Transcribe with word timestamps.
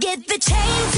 get 0.00 0.26
the 0.28 0.38
chains. 0.38 0.97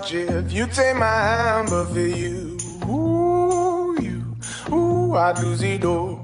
much 0.00 0.14
if 0.14 0.52
you 0.52 0.66
take 0.66 0.96
my 0.96 1.06
hand, 1.06 1.68
but 1.70 1.86
for 1.86 2.00
you, 2.00 2.56
ooh, 2.88 3.96
you, 4.00 4.36
ooh, 4.74 5.14
I'd 5.14 5.38
lose 5.40 5.62
it 5.62 5.84
all. 5.84 6.19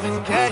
Trouble, 0.00 0.20
but 0.26 0.47